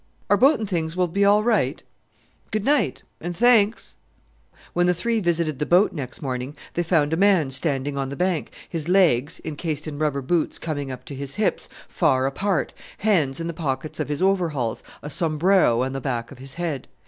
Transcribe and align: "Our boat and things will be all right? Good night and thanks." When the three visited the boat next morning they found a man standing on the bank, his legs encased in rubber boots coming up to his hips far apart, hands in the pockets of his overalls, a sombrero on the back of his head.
"Our 0.31 0.37
boat 0.37 0.59
and 0.59 0.67
things 0.67 0.97
will 0.97 1.07
be 1.07 1.23
all 1.23 1.43
right? 1.43 1.83
Good 2.49 2.65
night 2.65 3.03
and 3.19 3.37
thanks." 3.37 3.97
When 4.73 4.87
the 4.87 4.95
three 4.95 5.19
visited 5.19 5.59
the 5.59 5.65
boat 5.67 5.93
next 5.93 6.23
morning 6.23 6.55
they 6.73 6.81
found 6.81 7.13
a 7.13 7.15
man 7.15 7.51
standing 7.51 7.99
on 7.99 8.09
the 8.09 8.15
bank, 8.15 8.51
his 8.67 8.89
legs 8.89 9.39
encased 9.45 9.87
in 9.87 9.99
rubber 9.99 10.23
boots 10.23 10.57
coming 10.57 10.89
up 10.91 11.05
to 11.05 11.13
his 11.13 11.35
hips 11.35 11.69
far 11.87 12.25
apart, 12.25 12.73
hands 12.97 13.39
in 13.39 13.45
the 13.45 13.53
pockets 13.53 13.99
of 13.99 14.09
his 14.09 14.23
overalls, 14.23 14.83
a 15.03 15.09
sombrero 15.11 15.83
on 15.83 15.91
the 15.91 16.01
back 16.01 16.31
of 16.31 16.39
his 16.39 16.55
head. 16.55 16.87